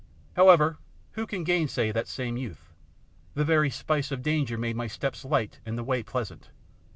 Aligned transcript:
However, 0.35 0.79
who 1.11 1.27
can 1.27 1.43
gainsay 1.43 1.91
that 1.91 2.07
same 2.07 2.35
youth? 2.35 2.73
The 3.35 3.45
very 3.45 3.69
spice 3.69 4.11
of 4.11 4.23
danger 4.23 4.57
made 4.57 4.75
my 4.75 4.87
steps 4.87 5.23
light 5.23 5.59
and 5.63 5.77
the 5.77 5.83
way 5.83 6.01
pleasant. 6.01 6.49